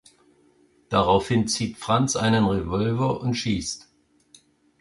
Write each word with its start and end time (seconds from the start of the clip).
Daraufhin 0.89 1.47
zieht 1.47 1.77
Franz 1.77 2.15
einen 2.15 2.47
Revolver 2.47 3.21
und 3.21 3.35
schießt. 3.35 3.87